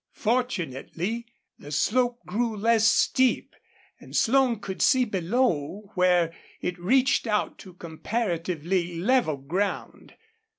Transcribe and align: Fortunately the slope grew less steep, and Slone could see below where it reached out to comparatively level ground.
Fortunately 0.13 1.27
the 1.59 1.71
slope 1.71 2.25
grew 2.25 2.57
less 2.57 2.87
steep, 2.87 3.55
and 3.99 4.15
Slone 4.15 4.59
could 4.59 4.81
see 4.81 5.05
below 5.05 5.91
where 5.93 6.33
it 6.59 6.79
reached 6.79 7.27
out 7.27 7.59
to 7.59 7.75
comparatively 7.75 8.95
level 8.99 9.37
ground. 9.37 10.15